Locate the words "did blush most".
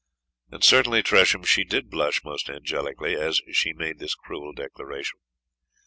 1.63-2.49